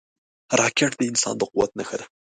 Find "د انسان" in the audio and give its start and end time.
0.97-1.35